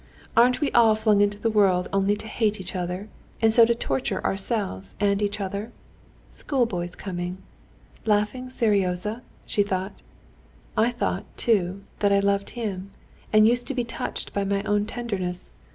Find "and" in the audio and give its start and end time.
3.39-3.53, 4.99-5.21, 13.31-13.47